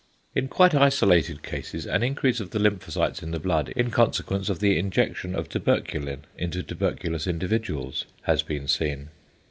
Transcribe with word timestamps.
In 0.33 0.47
quite 0.47 0.73
isolated 0.73 1.43
cases, 1.43 1.85
an 1.85 2.01
increase 2.01 2.39
of 2.39 2.49
the 2.49 2.57
lymphocytes 2.57 3.21
in 3.21 3.29
the 3.29 3.39
blood 3.39 3.69
in 3.75 3.91
consequence 3.91 4.49
of 4.49 4.57
the 4.57 4.75
injection 4.79 5.35
of 5.35 5.47
tuberculin 5.47 6.25
into 6.39 6.63
tuberculous 6.63 7.27
individuals 7.27 8.05
has 8.23 8.41
been 8.41 8.67
seen. 8.67 9.09